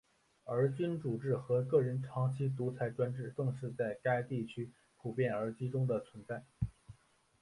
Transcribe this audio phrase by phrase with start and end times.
[0.45, 6.43] 而君主制和个人长期独裁专制更是在该地区普遍而集中地存在。